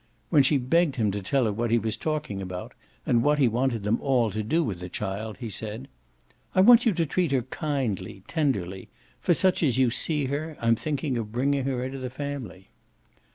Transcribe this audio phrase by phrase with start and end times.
[0.31, 2.73] When she begged him to tell her what he was talking about
[3.05, 5.87] and what he wanted them all to do with the child he said:
[6.55, 10.73] "I want you to treat her kindly, tenderly, for such as you see her I'm
[10.75, 12.69] thinking of bringing her into the family."